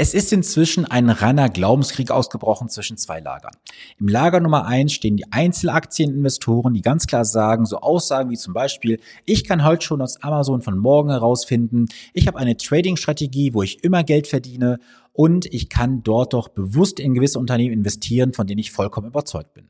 Es 0.00 0.14
ist 0.14 0.32
inzwischen 0.32 0.84
ein 0.84 1.10
reiner 1.10 1.48
Glaubenskrieg 1.48 2.12
ausgebrochen 2.12 2.68
zwischen 2.68 2.96
zwei 2.96 3.18
Lagern. 3.18 3.50
Im 3.98 4.06
Lager 4.06 4.38
Nummer 4.38 4.64
eins 4.64 4.92
stehen 4.92 5.16
die 5.16 5.32
Einzelaktieninvestoren, 5.32 6.72
die 6.72 6.82
ganz 6.82 7.08
klar 7.08 7.24
sagen, 7.24 7.66
so 7.66 7.80
Aussagen 7.80 8.30
wie 8.30 8.36
zum 8.36 8.54
Beispiel, 8.54 9.00
ich 9.24 9.42
kann 9.42 9.64
heute 9.64 9.84
schon 9.84 10.00
aus 10.00 10.22
Amazon 10.22 10.62
von 10.62 10.78
morgen 10.78 11.10
herausfinden, 11.10 11.86
ich 12.14 12.28
habe 12.28 12.38
eine 12.38 12.56
Trading-Strategie, 12.56 13.54
wo 13.54 13.64
ich 13.64 13.82
immer 13.82 14.04
Geld 14.04 14.28
verdiene 14.28 14.78
und 15.12 15.46
ich 15.46 15.68
kann 15.68 16.04
dort 16.04 16.32
doch 16.32 16.46
bewusst 16.46 17.00
in 17.00 17.12
gewisse 17.12 17.40
Unternehmen 17.40 17.74
investieren, 17.74 18.32
von 18.34 18.46
denen 18.46 18.60
ich 18.60 18.70
vollkommen 18.70 19.08
überzeugt 19.08 19.52
bin. 19.54 19.68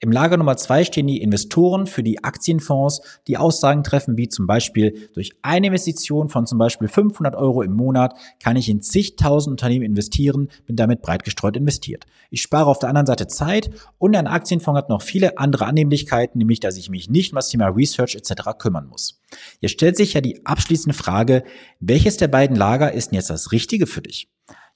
Im 0.00 0.12
Lager 0.12 0.36
Nummer 0.36 0.56
zwei 0.56 0.84
stehen 0.84 1.08
die 1.08 1.20
Investoren 1.20 1.88
für 1.88 2.04
die 2.04 2.22
Aktienfonds, 2.22 3.00
die 3.26 3.36
Aussagen 3.36 3.82
treffen, 3.82 4.16
wie 4.16 4.28
zum 4.28 4.46
Beispiel 4.46 5.08
durch 5.12 5.32
eine 5.42 5.66
Investition 5.66 6.28
von 6.28 6.46
zum 6.46 6.56
Beispiel 6.56 6.86
500 6.86 7.34
Euro 7.34 7.62
im 7.62 7.72
Monat 7.72 8.14
kann 8.40 8.54
ich 8.54 8.68
in 8.68 8.80
zigtausend 8.80 9.50
Unternehmen 9.50 9.84
investieren, 9.84 10.50
bin 10.66 10.76
damit 10.76 11.02
breit 11.02 11.24
gestreut 11.24 11.56
investiert. 11.56 12.04
Ich 12.30 12.42
spare 12.42 12.66
auf 12.66 12.78
der 12.78 12.90
anderen 12.90 13.08
Seite 13.08 13.26
Zeit 13.26 13.70
und 13.98 14.14
ein 14.14 14.28
Aktienfonds 14.28 14.78
hat 14.78 14.88
noch 14.88 15.02
viele 15.02 15.36
andere 15.36 15.66
Annehmlichkeiten, 15.66 16.38
nämlich 16.38 16.60
dass 16.60 16.76
ich 16.76 16.90
mich 16.90 17.10
nicht 17.10 17.32
um 17.32 17.36
das 17.36 17.48
Thema 17.48 17.66
Research 17.66 18.14
etc. 18.14 18.56
kümmern 18.56 18.86
muss. 18.86 19.20
Jetzt 19.58 19.72
stellt 19.72 19.96
sich 19.96 20.14
ja 20.14 20.20
die 20.20 20.46
abschließende 20.46 20.96
Frage, 20.96 21.42
welches 21.80 22.18
der 22.18 22.28
beiden 22.28 22.56
Lager 22.56 22.92
ist 22.92 23.10
denn 23.10 23.16
jetzt 23.16 23.30
das 23.30 23.50
Richtige 23.50 23.88
für 23.88 24.02
dich? 24.02 24.28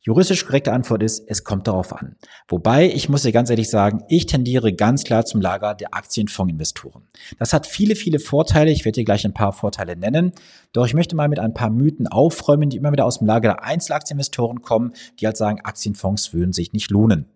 Juristisch 0.05 0.45
korrekte 0.45 0.73
Antwort 0.73 1.01
ist, 1.01 1.23
es 1.29 1.45
kommt 1.45 1.69
darauf 1.69 1.93
an. 1.93 2.17
Wobei, 2.49 2.91
ich 2.91 3.09
muss 3.09 3.23
dir 3.23 3.31
ganz 3.31 3.51
ehrlich 3.51 3.71
sagen, 3.71 4.03
ich 4.09 4.27
tendiere 4.27 4.73
ganz 4.73 5.05
klar 5.05 5.25
zum 5.25 5.41
Lager 5.41 5.77
der 5.77 5.95
Aktienfondsinvestoren. 5.95 7.05
Das 7.39 7.53
hat 7.53 7.69
viele, 7.69 7.95
viele 7.95 8.19
Vorteile. 8.19 8.73
Ich 8.73 8.85
werde 8.85 8.97
dir 8.97 9.05
gleich 9.05 9.25
ein 9.25 9.33
paar 9.33 9.53
Vorteile 9.53 9.95
nennen. 9.95 10.33
Doch 10.73 10.87
ich 10.87 10.95
möchte 10.95 11.15
mal 11.15 11.29
mit 11.29 11.39
ein 11.39 11.55
paar 11.55 11.71
Mythen 11.71 12.09
aufräumen, 12.09 12.69
die 12.69 12.79
immer 12.79 12.91
wieder 12.91 13.05
aus 13.05 13.19
dem 13.19 13.29
Lager 13.29 13.51
der 13.51 13.63
Einzelaktieninvestoren 13.63 14.61
kommen, 14.61 14.93
die 15.21 15.27
halt 15.27 15.37
sagen, 15.37 15.61
Aktienfonds 15.61 16.35
würden 16.35 16.53
sich 16.53 16.73
nicht 16.73 16.91
lohnen. 16.91 17.27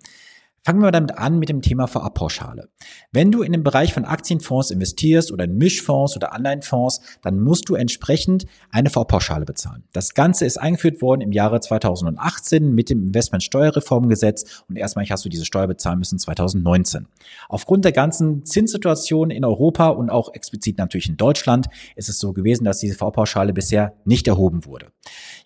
Fangen 0.66 0.82
wir 0.82 0.90
damit 0.90 1.16
an 1.16 1.38
mit 1.38 1.48
dem 1.48 1.62
Thema 1.62 1.86
Vorabpauschale. 1.86 2.68
Wenn 3.12 3.30
du 3.30 3.42
in 3.42 3.52
den 3.52 3.62
Bereich 3.62 3.95
von 3.95 4.04
Aktienfonds 4.04 4.73
investierst 4.73 5.30
oder 5.30 5.45
in 5.45 5.56
Mischfonds 5.58 6.16
oder 6.16 6.32
Anleihenfonds, 6.32 7.02
dann 7.23 7.38
musst 7.38 7.68
du 7.68 7.76
entsprechend 7.76 8.46
eine 8.73 8.90
Vorabpauschale 8.90 9.45
bezahlen. 9.45 9.84
Das 9.92 10.14
Ganze 10.14 10.45
ist 10.45 10.56
eingeführt 10.56 11.00
worden 11.02 11.20
im 11.20 11.30
Jahre 11.30 11.60
2018 11.60 12.73
mit 12.73 12.90
dem 12.90 13.06
Investmentsteuerreformgesetz 13.06 14.64
und 14.68 14.74
erstmalig 14.74 15.12
hast 15.12 15.24
du 15.24 15.28
diese 15.28 15.45
Steuer 15.45 15.68
bezahlen 15.68 16.00
müssen 16.00 16.18
2019. 16.18 17.06
Aufgrund 17.48 17.84
der 17.84 17.92
ganzen 17.92 18.45
Zinssituation 18.45 19.30
in 19.30 19.45
Europa 19.45 19.90
und 19.90 20.10
auch 20.10 20.34
explizit 20.34 20.78
natürlich 20.78 21.08
in 21.08 21.16
Deutschland 21.16 21.68
ist 21.95 22.08
es 22.08 22.18
so 22.18 22.32
gewesen, 22.32 22.64
dass 22.64 22.80
diese 22.80 22.96
Vorabpauschale 22.96 23.52
bisher 23.52 23.95
nicht 24.04 24.26
erhoben 24.26 24.64
wurde. 24.64 24.88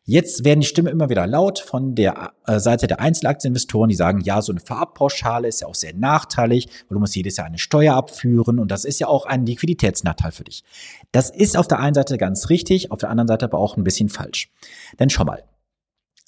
Jetzt 0.07 0.47
werden 0.47 0.61
die 0.61 0.67
Stimmen 0.67 0.89
immer 0.89 1.11
wieder 1.11 1.27
laut 1.27 1.59
von 1.59 1.95
der 1.95 2.33
äh, 2.47 2.59
Seite 2.59 2.87
der 2.87 3.01
Einzelaktieninvestoren, 3.01 3.91
die 3.91 3.95
sagen, 3.95 4.23
ja, 4.23 4.41
so 4.41 4.51
eine 4.51 4.61
Vorabpauschale 4.61 5.10
ist 5.49 5.61
ja 5.61 5.67
auch 5.67 5.75
sehr 5.75 5.95
nachteilig, 5.95 6.67
weil 6.89 6.95
du 6.95 7.01
musst 7.01 7.17
jedes 7.17 7.37
Jahr 7.37 7.47
eine 7.47 7.59
Steuer 7.59 7.95
abführen 7.95 8.59
und 8.59 8.71
das 8.71 8.85
ist 8.85 9.01
ja 9.01 9.09
auch 9.09 9.27
ein 9.27 9.47
Liquiditätsnachteil 9.47 10.33
für 10.33 10.45
dich. 10.45 10.65
Das 11.13 11.31
ist 11.31 11.57
auf 11.57 11.69
der 11.69 11.81
einen 11.81 11.95
Seite 11.95 12.19
ganz 12.19 12.49
richtig, 12.49 12.91
auf 12.91 12.99
der 12.99 13.11
anderen 13.11 13.29
Seite 13.29 13.47
aber 13.47 13.59
auch 13.59 13.77
ein 13.77 13.85
bisschen 13.85 14.09
falsch. 14.09 14.51
Denn 14.99 15.11
schau 15.11 15.25
mal, 15.25 15.45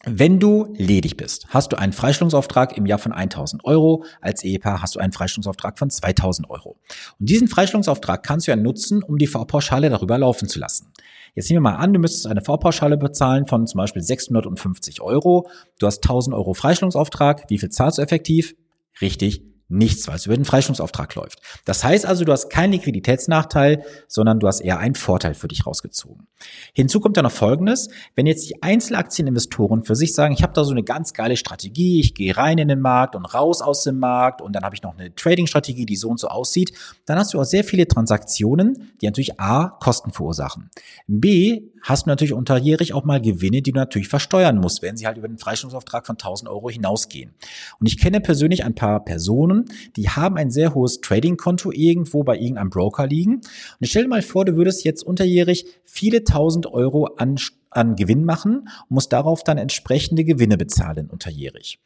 wenn 0.04 0.40
du 0.40 0.74
ledig 0.76 1.16
bist, 1.16 1.46
hast 1.50 1.72
du 1.72 1.78
einen 1.78 1.92
Freistellungsauftrag 1.92 2.76
im 2.76 2.86
Jahr 2.86 2.98
von 2.98 3.12
1000 3.12 3.64
Euro. 3.64 4.04
Als 4.20 4.42
Ehepaar 4.42 4.82
hast 4.82 4.96
du 4.96 4.98
einen 4.98 5.12
Freistellungsauftrag 5.12 5.78
von 5.78 5.90
2000 5.90 6.50
Euro. 6.50 6.76
Und 7.20 7.28
diesen 7.28 7.46
Freistellungsauftrag 7.46 8.24
kannst 8.24 8.48
du 8.48 8.50
ja 8.50 8.56
nutzen, 8.56 9.04
um 9.04 9.16
die 9.16 9.28
V-Pauschale 9.28 9.90
darüber 9.90 10.18
laufen 10.18 10.48
zu 10.48 10.58
lassen. 10.58 10.92
Jetzt 11.36 11.48
nehmen 11.48 11.62
wir 11.62 11.70
mal 11.70 11.76
an, 11.76 11.92
du 11.92 12.00
müsstest 12.00 12.26
eine 12.26 12.42
V-Pauschale 12.42 12.96
bezahlen 12.96 13.46
von 13.46 13.68
zum 13.68 13.78
Beispiel 13.78 14.02
650 14.02 15.00
Euro. 15.02 15.48
Du 15.78 15.86
hast 15.86 16.02
1000 16.02 16.34
Euro 16.34 16.52
Freistellungsauftrag. 16.52 17.44
Wie 17.48 17.58
viel 17.58 17.70
zahlst 17.70 17.98
du 17.98 18.02
effektiv? 18.02 18.56
Richtig, 19.00 19.42
nichts, 19.72 20.06
weil 20.06 20.16
es 20.16 20.26
über 20.26 20.36
den 20.36 20.44
Freistellungsauftrag 20.44 21.14
läuft. 21.14 21.40
Das 21.64 21.82
heißt 21.82 22.06
also, 22.06 22.24
du 22.24 22.32
hast 22.32 22.50
keinen 22.50 22.72
Liquiditätsnachteil, 22.72 23.84
sondern 24.06 24.40
du 24.40 24.46
hast 24.46 24.60
eher 24.60 24.78
einen 24.78 24.94
Vorteil 24.94 25.34
für 25.34 25.48
dich 25.48 25.66
rausgezogen. 25.66 26.26
Hinzu 26.74 27.00
kommt 27.00 27.16
ja 27.16 27.22
noch 27.22 27.32
Folgendes, 27.32 27.88
wenn 28.14 28.26
jetzt 28.26 28.48
die 28.48 28.62
Einzelaktieninvestoren 28.62 29.84
für 29.84 29.96
sich 29.96 30.14
sagen, 30.14 30.34
ich 30.34 30.42
habe 30.42 30.52
da 30.52 30.64
so 30.64 30.72
eine 30.72 30.82
ganz 30.82 31.12
geile 31.14 31.36
Strategie, 31.36 32.00
ich 32.00 32.14
gehe 32.14 32.36
rein 32.36 32.58
in 32.58 32.68
den 32.68 32.80
Markt 32.80 33.16
und 33.16 33.24
raus 33.24 33.62
aus 33.62 33.84
dem 33.84 33.98
Markt 33.98 34.42
und 34.42 34.54
dann 34.54 34.64
habe 34.64 34.74
ich 34.74 34.82
noch 34.82 34.96
eine 34.96 35.14
Trading-Strategie, 35.14 35.86
die 35.86 35.96
so 35.96 36.08
und 36.08 36.20
so 36.20 36.28
aussieht, 36.28 36.72
dann 37.06 37.18
hast 37.18 37.34
du 37.34 37.40
auch 37.40 37.44
sehr 37.44 37.64
viele 37.64 37.86
Transaktionen, 37.86 38.92
die 39.00 39.06
natürlich 39.06 39.40
A, 39.40 39.68
Kosten 39.80 40.12
verursachen. 40.12 40.70
B, 41.06 41.70
hast 41.82 42.06
du 42.06 42.10
natürlich 42.10 42.32
unterjährig 42.32 42.94
auch 42.94 43.04
mal 43.04 43.20
Gewinne, 43.20 43.62
die 43.62 43.72
du 43.72 43.78
natürlich 43.78 44.08
versteuern 44.08 44.58
musst, 44.58 44.82
wenn 44.82 44.96
sie 44.96 45.06
halt 45.06 45.18
über 45.18 45.28
den 45.28 45.38
Freistellungsauftrag 45.38 46.06
von 46.06 46.14
1000 46.14 46.48
Euro 46.48 46.70
hinausgehen. 46.70 47.34
Und 47.80 47.86
ich 47.86 47.98
kenne 47.98 48.20
persönlich 48.20 48.64
ein 48.64 48.74
paar 48.74 49.04
Personen, 49.04 49.61
die 49.96 50.08
haben 50.08 50.36
ein 50.36 50.50
sehr 50.50 50.74
hohes 50.74 51.00
Trading-Konto 51.00 51.72
irgendwo 51.72 52.24
bei 52.24 52.36
irgendeinem 52.36 52.70
Broker 52.70 53.06
liegen. 53.06 53.36
Und 53.80 53.86
stell 53.86 54.04
dir 54.04 54.08
mal 54.08 54.22
vor, 54.22 54.44
du 54.44 54.56
würdest 54.56 54.84
jetzt 54.84 55.02
unterjährig 55.02 55.66
viele 55.84 56.24
tausend 56.24 56.66
Euro 56.66 57.06
an, 57.16 57.36
an 57.70 57.96
Gewinn 57.96 58.24
machen 58.24 58.68
und 58.88 58.90
musst 58.90 59.12
darauf 59.12 59.44
dann 59.44 59.58
entsprechende 59.58 60.24
Gewinne 60.24 60.56
bezahlen 60.56 61.10
unterjährig. 61.10 61.80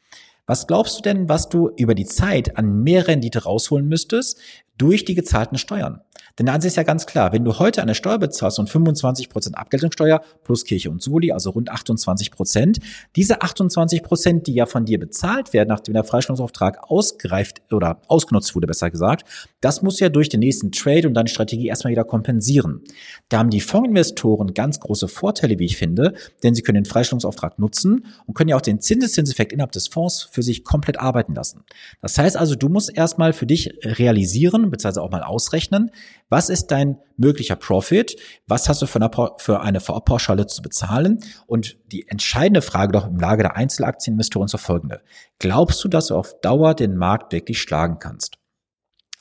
Was 0.46 0.68
glaubst 0.68 0.98
du 0.98 1.02
denn, 1.02 1.28
was 1.28 1.48
du 1.48 1.70
über 1.76 1.94
die 1.94 2.06
Zeit 2.06 2.56
an 2.56 2.82
mehr 2.82 3.08
Rendite 3.08 3.42
rausholen 3.42 3.88
müsstest 3.88 4.38
durch 4.78 5.04
die 5.04 5.14
gezahlten 5.14 5.58
Steuern? 5.58 6.02
Denn 6.38 6.46
der 6.46 6.54
Ansatz 6.54 6.72
ist 6.72 6.76
ja 6.76 6.82
ganz 6.82 7.06
klar, 7.06 7.32
wenn 7.32 7.44
du 7.44 7.58
heute 7.58 7.82
eine 7.82 7.94
Steuer 7.94 8.18
bezahlst 8.18 8.58
und 8.58 8.68
25 8.68 9.28
Prozent 9.28 9.56
Abgeltungssteuer 9.56 10.20
plus 10.44 10.64
Kirche 10.64 10.90
und 10.90 11.02
Soli, 11.02 11.32
also 11.32 11.50
rund 11.50 11.72
28%, 11.72 12.30
Prozent, 12.30 12.78
diese 13.14 13.40
28%, 13.40 14.02
Prozent, 14.02 14.46
die 14.46 14.54
ja 14.54 14.66
von 14.66 14.84
dir 14.84 14.98
bezahlt 14.98 15.52
werden, 15.52 15.68
nachdem 15.68 15.94
der 15.94 16.04
Freistellungsauftrag 16.04 16.90
ausgereift 16.90 17.62
oder 17.72 18.00
ausgenutzt 18.08 18.54
wurde, 18.54 18.66
besser 18.66 18.90
gesagt, 18.90 19.26
das 19.60 19.82
muss 19.82 19.98
ja 19.98 20.08
durch 20.08 20.28
den 20.28 20.40
nächsten 20.40 20.72
Trade 20.72 21.08
und 21.08 21.14
deine 21.14 21.28
Strategie 21.28 21.68
erstmal 21.68 21.92
wieder 21.92 22.04
kompensieren. 22.04 22.82
Da 23.28 23.38
haben 23.38 23.50
die 23.50 23.60
Fondsinvestoren 23.60 24.54
ganz 24.54 24.80
große 24.80 25.08
Vorteile, 25.08 25.58
wie 25.58 25.64
ich 25.64 25.76
finde, 25.76 26.14
denn 26.42 26.54
sie 26.54 26.62
können 26.62 26.82
den 26.82 26.84
Freistellungsauftrag 26.84 27.58
nutzen 27.58 28.06
und 28.26 28.34
können 28.34 28.48
ja 28.48 28.56
auch 28.56 28.60
den 28.60 28.80
Zinseszinseffekt 28.80 29.52
innerhalb 29.52 29.72
des 29.72 29.88
Fonds 29.88 30.28
für 30.30 30.42
sich 30.42 30.64
komplett 30.64 31.00
arbeiten 31.00 31.34
lassen. 31.34 31.64
Das 32.02 32.18
heißt 32.18 32.36
also, 32.36 32.54
du 32.54 32.68
musst 32.68 32.96
erstmal 32.96 33.32
für 33.32 33.46
dich 33.46 33.72
realisieren, 33.82 34.70
beziehungsweise 34.70 35.02
auch 35.02 35.10
mal 35.10 35.22
ausrechnen, 35.22 35.90
was 36.28 36.48
ist 36.48 36.68
dein 36.68 36.98
möglicher 37.16 37.56
Profit? 37.56 38.16
Was 38.46 38.68
hast 38.68 38.82
du 38.82 38.86
für 38.86 39.60
eine, 39.60 39.80
Vorabpauschale 39.80 40.46
zu 40.46 40.60
bezahlen? 40.60 41.20
Und 41.46 41.78
die 41.92 42.08
entscheidende 42.08 42.62
Frage 42.62 42.92
doch 42.92 43.06
im 43.06 43.18
Lage 43.18 43.42
der 43.42 43.56
Einzelaktieninvestoren 43.56 44.46
ist 44.46 44.52
so 44.52 44.58
folgende. 44.58 45.02
Glaubst 45.38 45.82
du, 45.84 45.88
dass 45.88 46.08
du 46.08 46.16
auf 46.16 46.34
Dauer 46.40 46.74
den 46.74 46.96
Markt 46.96 47.32
wirklich 47.32 47.60
schlagen 47.60 47.98
kannst? 48.00 48.38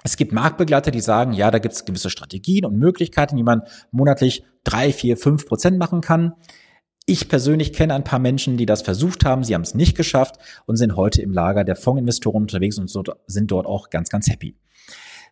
Es 0.04 0.18
gibt 0.18 0.34
Marktbegleiter, 0.34 0.92
die 0.92 1.02
sagen, 1.02 1.34
ja, 1.34 1.50
da 1.50 1.58
gibt 1.58 1.74
es 1.74 1.86
gewisse 1.86 2.12
Strategien 2.12 2.66
und 2.66 2.78
Möglichkeiten, 2.78 3.38
wie 3.38 3.44
man 3.44 3.64
monatlich 3.92 4.44
drei, 4.64 4.94
vier, 4.94 5.18
fünf 5.18 5.48
Prozent 5.48 5.80
machen 5.80 6.02
kann. 6.02 6.34
Ich 7.08 7.28
persönlich 7.28 7.74
kenne 7.74 7.94
ein 7.94 8.04
paar 8.04 8.20
Menschen, 8.20 8.58
die 8.58 8.66
das 8.66 8.82
versucht 8.82 9.26
haben, 9.26 9.44
sie 9.44 9.54
haben 9.54 9.62
es 9.62 9.76
nicht 9.76 9.96
geschafft 9.96 10.36
und 10.66 10.76
sind 10.76 10.96
heute 10.96 11.22
im 11.22 11.34
Lager 11.34 11.64
der 11.64 11.76
Fondsinvestoren 11.76 12.44
unterwegs 12.44 12.78
und 12.78 12.92
sind 13.28 13.52
dort 13.52 13.68
auch 13.68 13.90
ganz, 13.90 14.10
ganz 14.10 14.28
happy. 14.28 14.56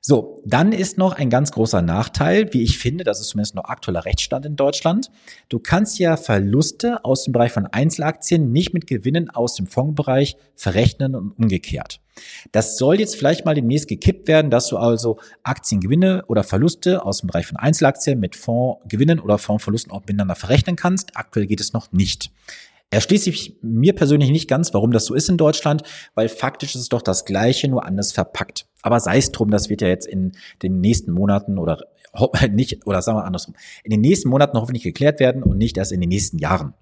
So, 0.06 0.41
dann 0.46 0.74
ist 0.74 0.97
noch 0.97 1.14
ein 1.14 1.30
ganz 1.30 1.53
großer 1.53 1.81
Nachteil, 1.81 2.52
wie 2.52 2.62
ich 2.62 2.78
finde, 2.78 3.06
das 3.06 3.22
ist 3.22 3.30
zumindest 3.30 3.56
noch 3.56 3.64
aktueller 3.64 4.03
Rechtsstand 4.03 4.46
in 4.46 4.58
Deutschland. 4.58 5.09
Du 5.47 5.59
kannst 5.59 5.97
ja 5.97 6.18
Verluste 6.18 7.06
aus 7.06 7.24
dem 7.24 7.31
Bereich 7.31 7.53
von 7.53 7.68
Einzelaktien 7.68 8.52
nicht 8.52 8.74
mit 8.74 8.86
Gewinnen 8.86 9.30
aus 9.30 9.56
dem 9.56 9.66
Fondsbereich 9.66 10.36
verrechnen 10.58 11.16
und 11.16 11.31
umgekehrt. 11.40 12.02
Das 12.52 12.78
soll 12.78 13.00
jetzt 13.00 13.16
vielleicht 13.16 13.46
mal 13.46 13.56
demnächst 13.56 13.88
gekippt 13.88 14.28
werden, 14.28 14.52
dass 14.52 14.68
du 14.68 14.75
also 14.75 15.19
Aktiengewinne 15.44 16.25
oder 16.28 16.44
Verluste 16.44 17.06
aus 17.06 17.20
dem 17.20 17.28
Bereich 17.28 17.46
von 17.46 17.56
Einzelaktien 17.56 18.20
mit 18.20 18.35
Fondsgewinnen 18.35 19.22
oder 19.22 19.38
Fondsverlusten 19.38 19.94
auch 19.94 20.02
miteinander 20.02 20.35
verrechnen 20.35 20.75
kannst. 20.75 21.16
Aktuell 21.16 21.47
geht 21.47 21.62
es 21.62 21.72
noch 21.72 21.94
nicht. 21.94 22.30
Erschließt 22.89 23.23
sich 23.23 23.57
mir 23.61 23.94
persönlich 23.94 24.29
nicht 24.29 24.47
ganz, 24.47 24.73
warum 24.73 24.91
das 24.91 25.05
so 25.05 25.16
ist 25.16 25.29
in 25.29 25.37
Deutschland, 25.37 25.81
weil 26.13 26.29
faktisch 26.29 26.75
ist 26.75 26.81
es 26.81 26.90
doch 26.90 27.02
das 27.02 27.25
Gleiche, 27.25 27.67
nur 27.67 27.85
anders 27.85 28.11
verpackt. 28.11 28.67
Aber 28.84 28.99
sei 28.99 29.17
es 29.17 29.31
drum, 29.31 29.49
das 29.49 29.69
wird 29.69 29.81
ja 29.81 29.87
jetzt 29.87 30.05
in 30.05 30.34
den 30.61 30.79
nächsten 30.79 31.11
Monaten 31.11 31.58
oder 31.58 31.79
nicht, 32.52 32.85
oder 32.85 33.02
sagen 33.02 33.17
wir 33.17 33.25
andersrum, 33.25 33.55
in 33.84 33.91
den 33.91 34.02
nächsten 34.02 34.29
Monaten 34.29 34.58
hoffentlich 34.58 34.84
geklärt 34.84 35.19
werden 35.19 35.41
und 35.41 35.58
nicht 35.58 35.78
erst 35.78 35.91
in 35.91 36.02
den 36.02 36.09
nächsten 36.09 36.37
Jahren. 36.37 36.73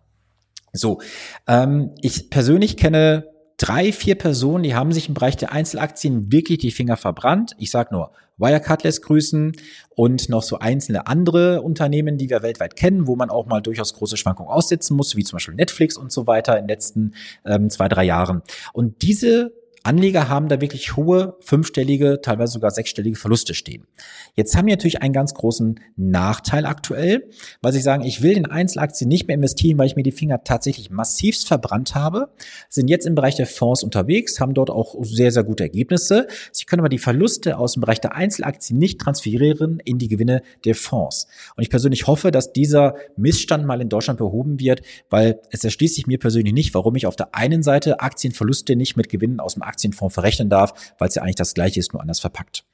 So, 0.73 1.01
ähm, 1.47 1.91
ich 2.01 2.29
persönlich 2.29 2.77
kenne 2.77 3.27
drei, 3.61 3.91
vier 3.91 4.15
Personen, 4.15 4.63
die 4.63 4.73
haben 4.73 4.91
sich 4.91 5.07
im 5.07 5.13
Bereich 5.13 5.37
der 5.37 5.51
Einzelaktien 5.51 6.31
wirklich 6.31 6.57
die 6.57 6.71
Finger 6.71 6.97
verbrannt. 6.97 7.53
Ich 7.59 7.69
sage 7.69 7.93
nur 7.93 8.11
Wirecard 8.37 8.83
lässt 8.83 9.03
grüßen 9.03 9.51
und 9.95 10.29
noch 10.29 10.41
so 10.41 10.57
einzelne 10.57 11.05
andere 11.05 11.61
Unternehmen, 11.61 12.17
die 12.17 12.29
wir 12.29 12.41
weltweit 12.41 12.75
kennen, 12.75 13.05
wo 13.05 13.15
man 13.15 13.29
auch 13.29 13.45
mal 13.45 13.61
durchaus 13.61 13.93
große 13.93 14.17
Schwankungen 14.17 14.51
aussitzen 14.51 14.97
muss, 14.97 15.15
wie 15.15 15.23
zum 15.23 15.37
Beispiel 15.37 15.53
Netflix 15.53 15.95
und 15.95 16.11
so 16.11 16.25
weiter 16.25 16.57
in 16.57 16.63
den 16.63 16.69
letzten 16.69 17.13
ähm, 17.45 17.69
zwei, 17.69 17.87
drei 17.87 18.03
Jahren. 18.03 18.41
Und 18.73 19.03
diese 19.03 19.53
Anleger 19.83 20.29
haben 20.29 20.47
da 20.47 20.61
wirklich 20.61 20.95
hohe 20.95 21.35
fünfstellige, 21.39 22.19
teilweise 22.21 22.53
sogar 22.53 22.71
sechsstellige 22.71 23.15
Verluste 23.15 23.53
stehen. 23.53 23.87
Jetzt 24.35 24.55
haben 24.55 24.67
wir 24.67 24.75
natürlich 24.75 25.01
einen 25.01 25.13
ganz 25.13 25.33
großen 25.33 25.79
Nachteil 25.95 26.65
aktuell, 26.65 27.29
weil 27.61 27.73
sie 27.73 27.81
sagen, 27.81 28.03
ich 28.03 28.21
will 28.21 28.37
in 28.37 28.45
Einzelaktien 28.45 29.07
nicht 29.07 29.27
mehr 29.27 29.35
investieren, 29.35 29.77
weil 29.77 29.87
ich 29.87 29.95
mir 29.95 30.03
die 30.03 30.11
Finger 30.11 30.43
tatsächlich 30.43 30.91
massivst 30.91 31.47
verbrannt 31.47 31.95
habe, 31.95 32.29
sind 32.69 32.89
jetzt 32.89 33.07
im 33.07 33.15
Bereich 33.15 33.35
der 33.35 33.47
Fonds 33.47 33.83
unterwegs, 33.83 34.39
haben 34.39 34.53
dort 34.53 34.69
auch 34.69 34.95
sehr, 35.01 35.31
sehr 35.31 35.43
gute 35.43 35.63
Ergebnisse. 35.63 36.27
Sie 36.51 36.65
können 36.65 36.81
aber 36.81 36.89
die 36.89 36.99
Verluste 36.99 37.57
aus 37.57 37.73
dem 37.73 37.81
Bereich 37.81 37.99
der 37.99 38.15
Einzelaktien 38.15 38.77
nicht 38.77 38.99
transferieren 38.99 39.79
in 39.83 39.97
die 39.97 40.07
Gewinne 40.07 40.43
der 40.63 40.75
Fonds. 40.75 41.27
Und 41.55 41.63
ich 41.63 41.69
persönlich 41.69 42.07
hoffe, 42.07 42.31
dass 42.31 42.53
dieser 42.53 42.95
Missstand 43.17 43.65
mal 43.65 43.81
in 43.81 43.89
Deutschland 43.89 44.19
behoben 44.19 44.59
wird, 44.59 44.81
weil 45.09 45.39
es 45.49 45.63
erschließt 45.63 45.95
sich 45.95 46.07
mir 46.07 46.19
persönlich 46.19 46.53
nicht, 46.53 46.73
warum 46.73 46.95
ich 46.95 47.07
auf 47.07 47.15
der 47.15 47.33
einen 47.33 47.63
Seite 47.63 47.99
Aktienverluste 47.99 48.75
nicht 48.75 48.95
mit 48.95 49.09
Gewinnen 49.09 49.39
aus 49.39 49.55
dem 49.55 49.63
Aktienfonds 49.71 50.13
verrechnen 50.13 50.49
darf, 50.49 50.73
weil 50.97 51.07
es 51.07 51.15
ja 51.15 51.23
eigentlich 51.23 51.35
das 51.35 51.53
gleiche 51.53 51.79
ist, 51.79 51.93
nur 51.93 52.01
anders 52.01 52.19
verpackt. 52.19 52.65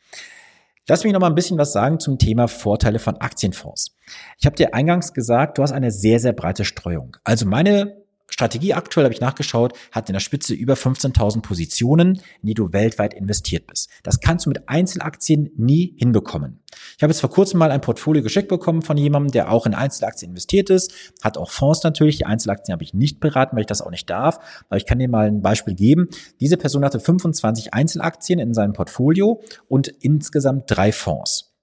Lass 0.89 1.03
mich 1.03 1.13
noch 1.13 1.19
mal 1.19 1.27
ein 1.27 1.35
bisschen 1.35 1.57
was 1.57 1.73
sagen 1.73 1.99
zum 1.99 2.17
Thema 2.17 2.47
Vorteile 2.47 2.99
von 2.99 3.17
Aktienfonds. 3.17 3.95
Ich 4.39 4.45
habe 4.45 4.55
dir 4.55 4.73
eingangs 4.73 5.13
gesagt, 5.13 5.57
du 5.57 5.63
hast 5.63 5.73
eine 5.73 5.91
sehr, 5.91 6.19
sehr 6.19 6.31
breite 6.33 6.63
Streuung. 6.63 7.17
Also 7.25 7.45
meine 7.45 8.06
Strategie 8.37 8.75
aktuell, 8.75 9.05
habe 9.05 9.15
ich 9.15 9.19
nachgeschaut, 9.19 9.73
hat 9.91 10.09
in 10.09 10.13
der 10.13 10.19
Spitze 10.19 10.53
über 10.53 10.75
15.000 10.75 11.41
Positionen, 11.41 12.21
in 12.43 12.47
die 12.47 12.53
du 12.53 12.71
weltweit 12.71 13.15
investiert 13.15 13.65
bist. 13.65 13.89
Das 14.03 14.19
kannst 14.19 14.45
du 14.45 14.51
mit 14.51 14.69
Einzelaktien 14.69 15.49
nie 15.57 15.95
hinbekommen. 15.97 16.59
Ich 16.95 17.01
habe 17.01 17.11
jetzt 17.11 17.21
vor 17.21 17.31
kurzem 17.31 17.57
mal 17.57 17.71
ein 17.71 17.81
Portfolio 17.81 18.21
geschickt 18.21 18.47
bekommen 18.47 18.83
von 18.83 18.95
jemandem, 18.95 19.31
der 19.31 19.51
auch 19.51 19.65
in 19.65 19.73
Einzelaktien 19.73 20.29
investiert 20.29 20.69
ist, 20.69 20.93
hat 21.23 21.35
auch 21.35 21.49
Fonds 21.49 21.81
natürlich. 21.81 22.17
Die 22.17 22.27
Einzelaktien 22.27 22.73
habe 22.73 22.83
ich 22.83 22.93
nicht 22.93 23.19
beraten, 23.19 23.55
weil 23.55 23.61
ich 23.61 23.67
das 23.67 23.81
auch 23.81 23.89
nicht 23.89 24.07
darf. 24.07 24.37
Aber 24.69 24.77
ich 24.77 24.85
kann 24.85 24.99
dir 24.99 25.09
mal 25.09 25.25
ein 25.25 25.41
Beispiel 25.41 25.73
geben. 25.73 26.07
Diese 26.39 26.57
Person 26.57 26.85
hatte 26.85 26.99
25 26.99 27.73
Einzelaktien 27.73 28.37
in 28.37 28.53
seinem 28.53 28.73
Portfolio 28.73 29.41
und 29.67 29.87
insgesamt 29.87 30.65
drei 30.67 30.91
Fonds. 30.91 31.56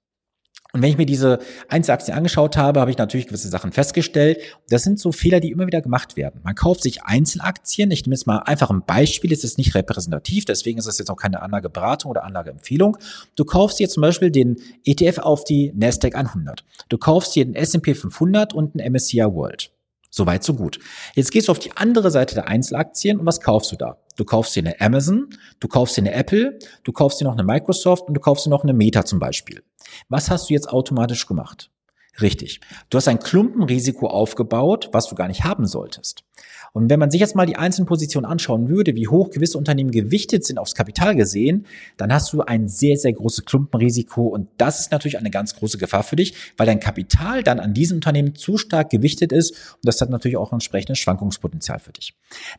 Und 0.75 0.83
wenn 0.83 0.91
ich 0.91 0.99
mir 0.99 1.07
diese 1.07 1.39
Einzelaktien 1.69 2.17
angeschaut 2.17 2.57
habe, 2.57 2.81
habe 2.81 2.91
ich 2.91 2.99
natürlich 2.99 3.29
gewisse 3.29 3.49
Sachen 3.49 3.71
festgestellt. 3.71 4.39
Das 4.69 4.83
sind 4.83 4.99
so 4.99 5.13
Fehler, 5.13 5.39
die 5.39 5.53
immer 5.53 5.69
wieder 5.69 5.81
gemacht 5.81 6.17
werden. 6.17 6.41
Man 6.43 6.57
kauft 6.57 6.83
sich 6.83 7.05
Einzelaktien. 7.05 7.93
Ich 7.93 8.05
nehme 8.05 8.17
jetzt 8.17 8.27
mal 8.27 8.39
einfach 8.39 8.71
ein 8.71 8.83
Beispiel. 8.85 9.33
Es 9.33 9.45
ist 9.45 9.57
nicht 9.57 9.77
repräsentativ, 9.77 10.47
deswegen 10.47 10.81
ist 10.81 10.87
es 10.87 10.99
jetzt 10.99 11.11
auch 11.11 11.17
keine 11.17 11.43
Anlageberatung 11.43 12.11
oder 12.11 12.25
Anlageempfehlung. 12.25 12.97
Du 13.37 13.45
kaufst 13.45 13.79
dir 13.79 13.89
zum 13.89 14.01
Beispiel 14.01 14.33
den 14.33 14.57
ETF 14.85 15.19
auf 15.19 15.45
die 15.45 15.73
Nasdaq 15.77 16.17
100. 16.17 16.65
Du 16.89 16.99
kaufst 16.99 17.37
dir 17.37 17.45
den 17.45 17.55
S&P 17.55 17.95
500 17.95 18.53
und 18.53 18.75
den 18.75 18.93
MSCI 18.93 19.19
World. 19.19 19.71
Soweit, 20.17 20.45
so 20.45 20.55
gut. 20.55 20.79
Jetzt 21.15 21.33
gehst 21.33 21.49
du 21.49 21.51
auf 21.51 21.59
die 21.59 21.77
andere 21.77 22.09
Seite 22.13 22.37
der 22.37 22.47
Einzelaktien 22.47 23.19
und 23.19 23.27
was 23.27 23.41
kaufst 23.41 23.73
du 23.73 23.77
da? 23.77 23.99
Du 24.15 24.25
kaufst 24.25 24.55
dir 24.55 24.61
eine 24.61 24.81
Amazon, 24.81 25.29
du 25.59 25.67
kaufst 25.67 25.97
dir 25.97 26.03
eine 26.03 26.13
Apple, 26.13 26.57
du 26.85 26.93
kaufst 26.93 27.21
dir 27.21 27.25
noch 27.25 27.33
eine 27.33 27.43
Microsoft 27.43 28.07
und 28.07 28.15
du 28.15 28.21
kaufst 28.21 28.47
dir 28.47 28.51
noch 28.51 28.63
eine 28.63 28.75
Meta 28.75 29.05
zum 29.05 29.19
Beispiel. 29.19 29.65
Was 30.09 30.31
hast 30.31 30.49
du 30.49 30.55
jetzt 30.55 30.69
automatisch 30.69 31.27
gemacht? 31.27 31.73
Richtig. 32.21 32.61
Du 32.91 32.99
hast 32.99 33.09
ein 33.09 33.19
Klumpenrisiko 33.19 34.07
aufgebaut, 34.07 34.89
was 34.93 35.09
du 35.09 35.15
gar 35.15 35.29
nicht 35.29 35.45
haben 35.45 35.67
solltest. 35.67 36.25
Und 36.73 36.91
wenn 36.91 36.99
man 36.99 37.11
sich 37.11 37.21
jetzt 37.21 37.37
mal 37.37 37.47
die 37.47 37.55
einzelnen 37.55 37.87
Positionen 37.87 38.25
anschauen 38.25 38.69
würde, 38.69 38.97
wie 38.97 39.07
hoch 39.07 39.31
gewisse 39.31 39.59
Unternehmen 39.59 39.93
gewichtet 39.93 40.45
sind 40.45 40.59
aufs 40.59 40.75
Kapital 40.75 41.15
gesehen, 41.15 41.67
dann 41.97 42.13
hast 42.13 42.33
du 42.33 42.43
ein 42.43 42.69
sehr, 42.69 42.97
sehr 42.97 43.13
großes 43.13 43.45
Klumpenrisiko 43.45 44.27
und 44.27 44.49
das 44.59 44.81
ist 44.81 44.91
natürlich 44.91 45.17
eine 45.17 45.31
ganz 45.31 45.55
große 45.55 45.79
Gefahr 45.79 46.03
für 46.03 46.17
dich, 46.17 46.35
weil 46.57 46.67
dein 46.67 46.81
Kapital 46.81 47.45
dann 47.45 47.61
an 47.61 47.75
diesen 47.75 47.99
Unternehmen 47.99 48.35
zu 48.35 48.59
stark 48.59 48.91
gewichtet 48.91 49.31
ist 49.31 49.53
und 49.53 49.85
das 49.85 50.01
hat 50.01 50.11
natürlich 50.11 50.37
auch 50.37 50.51
ein 50.51 50.57
entsprechendes 50.57 50.99
Schwankungspotenzial 50.99 51.79
für 51.79 51.93
dich. 51.93 52.15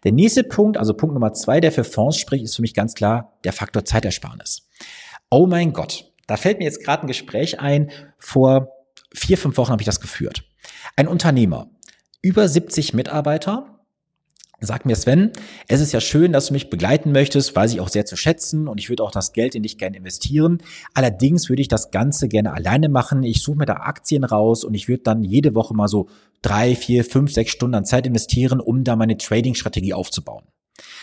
Der 0.06 0.14
nächste 0.14 0.46
Punkt, 0.46 0.78
also 0.78 0.94
Punkt 0.94 1.14
Nummer 1.14 1.34
zwei, 1.34 1.60
der 1.60 1.74
für 1.74 1.84
Fonds 1.84 2.18
spricht, 2.18 2.46
ist 2.46 2.56
für 2.56 2.62
mich 2.62 2.74
ganz 2.74 2.94
klar 2.94 3.34
der 3.44 3.52
Faktor 3.52 3.84
Zeitersparnis. 3.84 4.70
Oh 5.30 5.46
mein 5.46 5.74
Gott, 5.74 6.14
da 6.28 6.38
fällt 6.38 6.60
mir 6.60 6.66
jetzt 6.66 6.86
gerade 6.86 7.04
ein 7.04 7.08
Gespräch 7.08 7.60
ein. 7.60 7.92
Vor 8.18 8.75
vier, 9.14 9.38
fünf 9.38 9.58
Wochen 9.58 9.72
habe 9.72 9.82
ich 9.82 9.88
das 9.88 10.02
geführt. 10.02 10.44
Ein 10.96 11.08
Unternehmer, 11.08 11.70
über 12.22 12.48
70 12.48 12.94
Mitarbeiter, 12.94 13.76
Sag 14.62 14.86
mir, 14.86 14.96
Sven, 14.96 15.32
es 15.68 15.82
ist 15.82 15.92
ja 15.92 16.00
schön, 16.00 16.32
dass 16.32 16.48
du 16.48 16.54
mich 16.54 16.70
begleiten 16.70 17.12
möchtest, 17.12 17.56
weiß 17.56 17.74
ich 17.74 17.82
auch 17.82 17.90
sehr 17.90 18.06
zu 18.06 18.16
schätzen 18.16 18.70
und 18.70 18.80
ich 18.80 18.90
würde 18.90 19.04
auch 19.04 19.12
das 19.12 19.34
Geld 19.34 19.54
in 19.54 19.64
dich 19.64 19.78
gerne 19.78 19.98
investieren. 19.98 20.60
Allerdings 20.94 21.50
würde 21.50 21.62
ich 21.62 21.68
das 21.68 21.92
Ganze 21.92 22.30
gerne 22.30 22.54
alleine 22.54 22.88
machen. 22.88 23.24
Ich 23.24 23.42
suche 23.42 23.58
mir 23.58 23.66
da 23.66 23.76
Aktien 23.76 24.24
raus 24.24 24.64
und 24.64 24.74
ich 24.74 24.88
würde 24.88 25.04
dann 25.04 25.24
jede 25.24 25.56
Woche 25.56 25.74
mal 25.74 25.90
so 25.90 26.08
drei, 26.42 26.76
vier, 26.76 27.04
fünf, 27.04 27.34
sechs 27.34 27.52
Stunden 27.52 27.76
an 27.76 27.86
Zeit 27.86 28.08
investieren, 28.08 28.62
um 28.62 28.86
da 28.86 28.96
meine 28.96 29.18
Trading-Strategie 29.18 29.94
aufzubauen. 29.94 30.46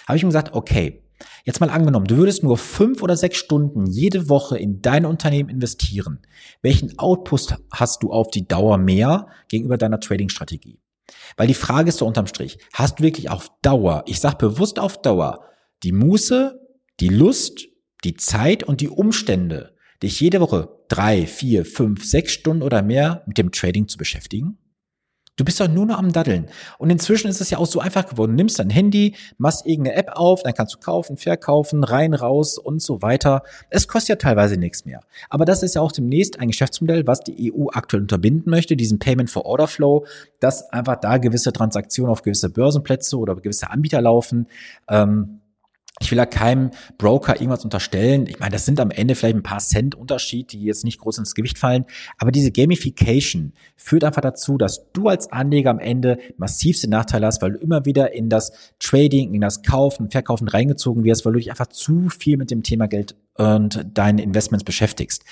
Habe 0.09 0.17
ich 0.17 0.23
ihm 0.23 0.31
gesagt, 0.31 0.55
okay, 0.55 1.02
Jetzt 1.45 1.61
mal 1.61 1.71
angenommen, 1.71 2.07
du 2.07 2.17
würdest 2.17 2.43
nur 2.43 2.57
fünf 2.57 3.03
oder 3.03 3.17
sechs 3.17 3.39
Stunden 3.39 3.87
jede 3.87 4.29
Woche 4.29 4.59
in 4.59 4.83
dein 4.83 5.05
Unternehmen 5.05 5.49
investieren. 5.49 6.21
Welchen 6.63 6.99
Output 6.99 7.57
hast 7.73 8.03
du 8.03 8.13
auf 8.13 8.31
die 8.31 8.47
Dauer 8.47 8.79
mehr 8.79 9.29
gegenüber 9.49 9.79
deiner 9.79 10.01
Trading-Strategie? 10.01 10.79
Weil 11.37 11.47
die 11.47 11.55
Frage 11.55 11.89
ist 11.89 11.99
so 11.99 12.07
unterm 12.07 12.27
Strich, 12.27 12.59
hast 12.73 12.99
du 12.99 13.05
wirklich 13.05 13.31
auf 13.31 13.51
Dauer, 13.63 14.05
ich 14.07 14.21
sage 14.21 14.37
bewusst 14.37 14.79
auf 14.79 15.01
Dauer, 15.03 15.45
die 15.83 15.93
Muße, 15.93 16.61
die 17.01 17.09
Lust, 17.09 17.67
die 18.05 18.15
Zeit 18.15 18.63
und 18.63 18.81
die 18.81 18.89
Umstände, 18.89 19.75
dich 20.03 20.21
jede 20.21 20.41
Woche 20.41 20.69
drei, 20.89 21.27
vier, 21.27 21.65
fünf, 21.65 22.05
sechs 22.05 22.33
Stunden 22.33 22.63
oder 22.63 22.83
mehr 22.83 23.23
mit 23.27 23.39
dem 23.39 23.53
Trading 23.53 23.89
zu 23.89 23.99
beschäftigen? 23.99 24.59
Du 25.37 25.45
bist 25.45 25.61
doch 25.61 25.69
nur 25.69 25.87
noch 25.87 25.99
am 25.99 26.13
Daddeln. 26.13 26.47
Und 26.77 26.91
inzwischen 26.91 27.29
ist 27.29 27.41
es 27.41 27.49
ja 27.49 27.57
auch 27.57 27.67
so 27.67 27.81
einfach 27.81 28.07
geworden. 28.07 28.33
Du 28.33 28.37
nimmst 28.37 28.59
dein 28.59 28.69
Handy, 28.69 29.17
machst 29.39 29.65
irgendeine 29.67 29.97
App 29.97 30.11
auf, 30.13 30.43
dann 30.43 30.53
kannst 30.53 30.75
du 30.75 30.79
kaufen, 30.79 31.17
verkaufen, 31.17 31.85
rein, 31.85 32.13
raus 32.13 32.59
und 32.59 32.83
so 32.83 33.01
weiter. 33.01 33.43
Es 33.71 33.89
kostet 33.89 34.09
ja 34.11 34.17
teilweise 34.17 34.59
nichts 34.59 34.85
mehr. 34.85 35.01
Aber 35.31 35.47
das 35.47 35.63
ist 35.63 35.75
ja 35.75 35.81
auch 35.81 35.93
demnächst 35.93 36.39
ein 36.39 36.49
Geschäftsmodell, 36.49 37.07
was 37.07 37.21
die 37.21 37.51
EU 37.51 37.69
aktuell 37.73 38.03
unterbinden 38.03 38.51
möchte, 38.51 38.77
diesen 38.77 38.99
Payment 38.99 39.31
for 39.31 39.47
Order 39.47 39.69
Flow, 39.69 40.05
dass 40.39 40.71
einfach 40.71 40.97
da 40.97 41.17
gewisse 41.17 41.53
Transaktionen 41.53 42.13
auf 42.13 42.23
gewisse 42.23 42.51
Börsenplätze 42.51 43.17
oder 43.17 43.35
gewisse 43.37 43.71
Anbieter 43.71 44.03
laufen. 44.03 44.49
Ähm, 44.89 45.41
ich 46.03 46.11
will 46.11 46.19
ja 46.19 46.27
keinem 46.27 46.71
Broker 46.99 47.37
irgendwas 47.37 47.65
unterstellen. 47.65 48.27
Ich 48.27 48.39
meine, 48.39 48.53
das 48.53 48.65
sind 48.67 48.81
am 48.81 48.91
Ende 48.91 49.15
vielleicht 49.15 49.37
ein 49.37 49.43
paar 49.43 49.61
Cent 49.61 49.95
Unterschied, 49.95 50.53
die 50.53 50.63
jetzt 50.65 50.85
nicht 50.85 50.99
groß 50.99 51.19
ins 51.19 51.35
Gewicht 51.35 51.59
fallen. 51.59 51.85
Aber 52.19 52.31
diese 52.31 52.51
Gamification 52.51 53.53
führt 53.77 54.05
einfach 54.05 54.23
dazu, 54.23 54.59
dass 54.59 54.91
du 54.93 55.09
als 55.09 55.31
Anleger 55.33 55.71
am 55.71 55.79
Ende 55.79 56.19
massivste 56.37 56.89
Nachteile 56.89 57.27
hast, 57.27 57.43
weil 57.43 57.53
du 57.53 57.59
immer 57.59 57.85
wieder 57.85 58.13
in 58.13 58.29
das 58.29 58.53
Trading, 58.79 59.35
in 59.35 59.41
das 59.41 59.63
Kaufen, 59.63 60.11
Verkaufen 60.11 60.49
reingezogen 60.49 61.05
wirst, 61.05 61.25
weil 61.25 61.35
du 61.35 61.39
dich 61.39 61.51
einfach 61.51 61.69
zu 61.69 62.09
viel 62.09 62.37
mit 62.37 62.51
dem 62.51 62.63
Thema 62.63 62.87
Geld 62.87 63.15
und 63.35 63.87
deinen 63.95 64.19
Investments 64.19 64.65
beschäftigst. 64.65 65.25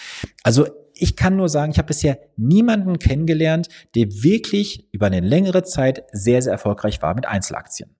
Also 0.43 0.67
ich 0.95 1.17
kann 1.17 1.37
nur 1.37 1.49
sagen, 1.49 1.73
ich 1.73 1.79
habe 1.79 1.89
bisher 1.89 2.19
niemanden 2.37 2.99
kennengelernt, 2.99 3.69
der 3.95 4.07
wirklich 4.23 4.87
über 4.93 5.07
eine 5.07 5.21
längere 5.21 5.63
Zeit 5.65 6.05
sehr, 6.13 6.43
sehr 6.43 6.53
erfolgreich 6.53 7.01
war 7.03 7.15
mit 7.15 7.27
Einzelaktien. 7.27 7.91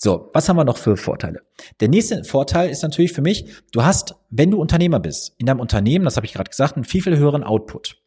So, 0.00 0.30
was 0.32 0.48
haben 0.48 0.56
wir 0.56 0.64
noch 0.64 0.76
für 0.76 0.96
Vorteile? 0.96 1.42
Der 1.80 1.88
nächste 1.88 2.22
Vorteil 2.22 2.70
ist 2.70 2.84
natürlich 2.84 3.12
für 3.12 3.20
mich, 3.20 3.46
du 3.72 3.82
hast, 3.82 4.14
wenn 4.30 4.52
du 4.52 4.60
Unternehmer 4.60 5.00
bist, 5.00 5.34
in 5.38 5.46
deinem 5.46 5.58
Unternehmen, 5.58 6.04
das 6.04 6.14
habe 6.14 6.24
ich 6.24 6.34
gerade 6.34 6.48
gesagt, 6.48 6.76
einen 6.76 6.84
viel, 6.84 7.02
viel 7.02 7.16
höheren 7.16 7.42
Output. 7.42 8.00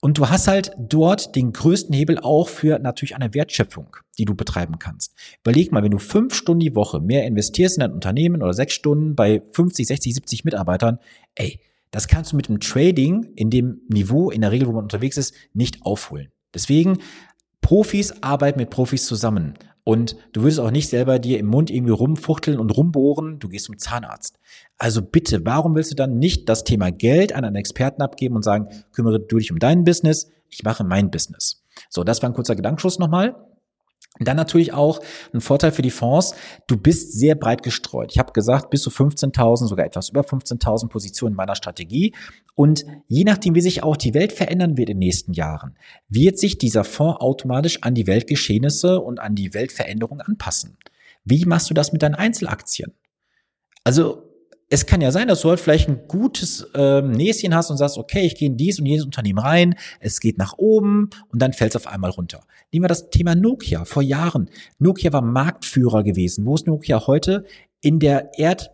Und 0.00 0.18
du 0.18 0.28
hast 0.28 0.46
halt 0.46 0.70
dort 0.78 1.34
den 1.34 1.52
größten 1.52 1.92
Hebel 1.92 2.20
auch 2.20 2.48
für 2.48 2.78
natürlich 2.78 3.16
eine 3.16 3.34
Wertschöpfung, 3.34 3.96
die 4.18 4.24
du 4.24 4.36
betreiben 4.36 4.78
kannst. 4.78 5.16
Überleg 5.42 5.72
mal, 5.72 5.82
wenn 5.82 5.90
du 5.90 5.98
fünf 5.98 6.32
Stunden 6.32 6.60
die 6.60 6.76
Woche 6.76 7.00
mehr 7.00 7.26
investierst 7.26 7.76
in 7.76 7.80
dein 7.80 7.92
Unternehmen 7.92 8.40
oder 8.40 8.52
sechs 8.52 8.74
Stunden 8.74 9.16
bei 9.16 9.42
50, 9.50 9.84
60, 9.84 10.14
70 10.14 10.44
Mitarbeitern, 10.44 11.00
ey, 11.34 11.58
das 11.90 12.06
kannst 12.06 12.32
du 12.32 12.36
mit 12.36 12.46
dem 12.46 12.60
Trading 12.60 13.32
in 13.34 13.50
dem 13.50 13.80
Niveau, 13.88 14.30
in 14.30 14.42
der 14.42 14.52
Regel, 14.52 14.68
wo 14.68 14.72
man 14.72 14.84
unterwegs 14.84 15.16
ist, 15.16 15.34
nicht 15.54 15.82
aufholen. 15.82 16.30
Deswegen, 16.54 16.98
Profis 17.62 18.22
arbeiten 18.22 18.60
mit 18.60 18.70
Profis 18.70 19.06
zusammen. 19.06 19.54
Und 19.88 20.16
du 20.32 20.42
würdest 20.42 20.58
auch 20.58 20.72
nicht 20.72 20.88
selber 20.88 21.20
dir 21.20 21.38
im 21.38 21.46
Mund 21.46 21.70
irgendwie 21.70 21.92
rumfuchteln 21.92 22.58
und 22.58 22.76
rumbohren, 22.76 23.38
du 23.38 23.48
gehst 23.48 23.66
zum 23.66 23.78
Zahnarzt. 23.78 24.36
Also 24.78 25.00
bitte, 25.00 25.46
warum 25.46 25.76
willst 25.76 25.92
du 25.92 25.94
dann 25.94 26.18
nicht 26.18 26.48
das 26.48 26.64
Thema 26.64 26.90
Geld 26.90 27.32
an 27.32 27.44
einen 27.44 27.54
Experten 27.54 28.02
abgeben 28.02 28.34
und 28.34 28.42
sagen, 28.42 28.66
kümmere 28.90 29.20
du 29.20 29.38
dich 29.38 29.52
um 29.52 29.60
dein 29.60 29.84
Business, 29.84 30.28
ich 30.50 30.64
mache 30.64 30.82
mein 30.82 31.12
Business. 31.12 31.62
So, 31.88 32.02
das 32.02 32.20
war 32.20 32.28
ein 32.28 32.34
kurzer 32.34 32.56
Gedankenschuss 32.56 32.98
nochmal. 32.98 33.36
Dann 34.18 34.36
natürlich 34.36 34.72
auch 34.72 35.00
ein 35.34 35.40
Vorteil 35.40 35.72
für 35.72 35.82
die 35.82 35.90
Fonds, 35.90 36.34
du 36.66 36.76
bist 36.76 37.12
sehr 37.12 37.34
breit 37.34 37.62
gestreut. 37.62 38.12
Ich 38.12 38.18
habe 38.18 38.32
gesagt, 38.32 38.70
bis 38.70 38.82
zu 38.82 38.90
15.000, 38.90 39.66
sogar 39.66 39.84
etwas 39.84 40.08
über 40.08 40.22
15.000 40.22 40.88
Positionen 40.88 41.32
in 41.32 41.36
meiner 41.36 41.54
Strategie. 41.54 42.14
Und 42.54 42.86
je 43.08 43.24
nachdem, 43.24 43.54
wie 43.54 43.60
sich 43.60 43.82
auch 43.82 43.96
die 43.96 44.14
Welt 44.14 44.32
verändern 44.32 44.78
wird 44.78 44.88
in 44.88 44.96
den 44.96 45.06
nächsten 45.06 45.32
Jahren, 45.34 45.76
wird 46.08 46.38
sich 46.38 46.56
dieser 46.56 46.84
Fonds 46.84 47.20
automatisch 47.20 47.82
an 47.82 47.94
die 47.94 48.06
Weltgeschehnisse 48.06 49.00
und 49.00 49.20
an 49.20 49.34
die 49.34 49.52
Weltveränderung 49.52 50.20
anpassen. 50.20 50.78
Wie 51.24 51.44
machst 51.44 51.68
du 51.68 51.74
das 51.74 51.92
mit 51.92 52.02
deinen 52.02 52.14
Einzelaktien? 52.14 52.94
Also 53.84 54.25
es 54.68 54.86
kann 54.86 55.00
ja 55.00 55.12
sein, 55.12 55.28
dass 55.28 55.42
du 55.42 55.48
halt 55.48 55.60
vielleicht 55.60 55.88
ein 55.88 56.08
gutes 56.08 56.66
ähm, 56.74 57.12
Näschen 57.12 57.54
hast 57.54 57.70
und 57.70 57.76
sagst, 57.76 57.98
okay, 57.98 58.26
ich 58.26 58.34
gehe 58.34 58.48
in 58.48 58.56
dies 58.56 58.80
und 58.80 58.86
jenes 58.86 59.04
Unternehmen 59.04 59.38
rein, 59.38 59.76
es 60.00 60.20
geht 60.20 60.38
nach 60.38 60.54
oben 60.58 61.10
und 61.28 61.40
dann 61.40 61.52
fällt 61.52 61.74
es 61.74 61.76
auf 61.76 61.86
einmal 61.86 62.10
runter. 62.10 62.40
Nehmen 62.72 62.84
wir 62.84 62.88
das 62.88 63.10
Thema 63.10 63.34
Nokia 63.34 63.84
vor 63.84 64.02
Jahren. 64.02 64.50
Nokia 64.78 65.12
war 65.12 65.22
Marktführer 65.22 66.02
gewesen. 66.02 66.44
Wo 66.46 66.54
ist 66.54 66.66
Nokia 66.66 67.06
heute? 67.06 67.44
In 67.80 68.00
der 68.00 68.30
Erd 68.38 68.70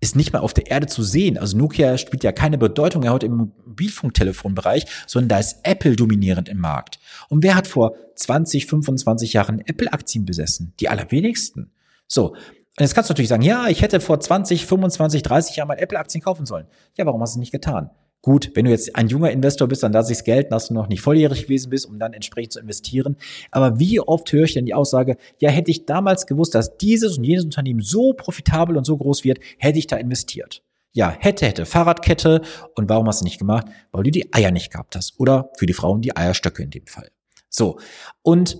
ist 0.00 0.16
nicht 0.16 0.32
mal 0.32 0.40
auf 0.40 0.54
der 0.54 0.70
Erde 0.70 0.86
zu 0.86 1.02
sehen. 1.02 1.38
Also 1.38 1.56
Nokia 1.56 1.98
spielt 1.98 2.22
ja 2.22 2.32
keine 2.32 2.58
Bedeutung 2.58 3.02
mehr 3.02 3.12
heute 3.12 3.26
im 3.26 3.36
Mobilfunktelefonbereich, 3.36 4.86
sondern 5.06 5.28
da 5.28 5.38
ist 5.38 5.58
Apple 5.64 5.96
dominierend 5.96 6.48
im 6.48 6.58
Markt. 6.58 7.00
Und 7.28 7.42
wer 7.42 7.54
hat 7.54 7.66
vor 7.66 7.96
20, 8.14 8.66
25 8.66 9.32
Jahren 9.32 9.60
Apple-Aktien 9.60 10.24
besessen? 10.24 10.72
Die 10.80 10.88
allerwenigsten. 10.88 11.72
So. 12.06 12.36
Und 12.78 12.84
jetzt 12.84 12.94
kannst 12.94 13.10
du 13.10 13.12
natürlich 13.12 13.28
sagen, 13.28 13.42
ja, 13.42 13.66
ich 13.66 13.82
hätte 13.82 13.98
vor 13.98 14.20
20, 14.20 14.64
25, 14.64 15.24
30 15.24 15.56
Jahren 15.56 15.66
mal 15.66 15.78
Apple-Aktien 15.78 16.22
kaufen 16.22 16.46
sollen. 16.46 16.68
Ja, 16.96 17.06
warum 17.06 17.20
hast 17.20 17.34
du 17.34 17.38
es 17.38 17.40
nicht 17.40 17.50
getan? 17.50 17.90
Gut, 18.22 18.52
wenn 18.54 18.66
du 18.66 18.70
jetzt 18.70 18.94
ein 18.94 19.08
junger 19.08 19.32
Investor 19.32 19.66
bist, 19.66 19.82
dann 19.82 19.92
lass 19.92 20.10
ich's 20.10 20.22
gelten, 20.22 20.50
dass 20.50 20.68
du 20.68 20.74
noch 20.74 20.86
nicht 20.86 21.00
volljährig 21.00 21.42
gewesen 21.42 21.70
bist, 21.70 21.86
um 21.86 21.98
dann 21.98 22.12
entsprechend 22.12 22.52
zu 22.52 22.60
investieren. 22.60 23.16
Aber 23.50 23.80
wie 23.80 23.98
oft 23.98 24.32
höre 24.32 24.44
ich 24.44 24.54
denn 24.54 24.64
die 24.64 24.74
Aussage, 24.74 25.16
ja, 25.40 25.50
hätte 25.50 25.72
ich 25.72 25.86
damals 25.86 26.26
gewusst, 26.26 26.54
dass 26.54 26.76
dieses 26.78 27.18
und 27.18 27.24
jenes 27.24 27.44
Unternehmen 27.44 27.80
so 27.80 28.12
profitabel 28.12 28.76
und 28.76 28.84
so 28.84 28.96
groß 28.96 29.24
wird, 29.24 29.40
hätte 29.58 29.80
ich 29.80 29.88
da 29.88 29.96
investiert. 29.96 30.62
Ja, 30.92 31.10
hätte, 31.10 31.46
hätte, 31.46 31.66
Fahrradkette. 31.66 32.42
Und 32.76 32.88
warum 32.88 33.08
hast 33.08 33.22
du 33.22 33.24
nicht 33.24 33.38
gemacht? 33.38 33.66
Weil 33.90 34.04
du 34.04 34.12
die 34.12 34.32
Eier 34.32 34.52
nicht 34.52 34.70
gehabt 34.70 34.94
hast. 34.94 35.18
Oder 35.18 35.50
für 35.56 35.66
die 35.66 35.74
Frauen 35.74 36.00
die 36.00 36.16
Eierstöcke 36.16 36.62
in 36.62 36.70
dem 36.70 36.86
Fall. 36.86 37.10
So. 37.48 37.80
Und 38.22 38.58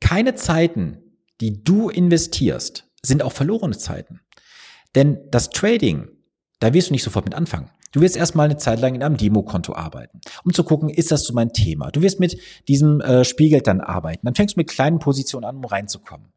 keine 0.00 0.34
Zeiten, 0.34 1.01
die 1.42 1.64
du 1.64 1.88
investierst, 1.88 2.88
sind 3.02 3.22
auch 3.22 3.32
verlorene 3.32 3.76
Zeiten. 3.76 4.20
Denn 4.94 5.18
das 5.30 5.50
Trading, 5.50 6.08
da 6.60 6.72
wirst 6.72 6.88
du 6.88 6.92
nicht 6.92 7.02
sofort 7.02 7.24
mit 7.24 7.34
anfangen. 7.34 7.68
Du 7.90 8.00
wirst 8.00 8.16
erstmal 8.16 8.46
eine 8.46 8.58
Zeit 8.58 8.80
lang 8.80 8.94
in 8.94 9.02
einem 9.02 9.16
Demokonto 9.16 9.74
arbeiten, 9.74 10.20
um 10.44 10.54
zu 10.54 10.62
gucken, 10.62 10.88
ist 10.88 11.10
das 11.10 11.24
so 11.24 11.34
mein 11.34 11.52
Thema. 11.52 11.90
Du 11.90 12.00
wirst 12.00 12.20
mit 12.20 12.38
diesem 12.68 13.00
äh, 13.00 13.24
Spielgeld 13.24 13.66
dann 13.66 13.80
arbeiten. 13.80 14.24
Dann 14.24 14.36
fängst 14.36 14.54
du 14.54 14.60
mit 14.60 14.70
kleinen 14.70 15.00
Positionen 15.00 15.44
an, 15.44 15.56
um 15.56 15.64
reinzukommen. 15.64 16.32